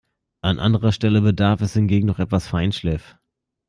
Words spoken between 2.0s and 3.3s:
noch etwas Feinschliff.